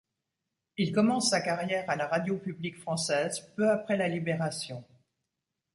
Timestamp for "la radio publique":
1.95-2.79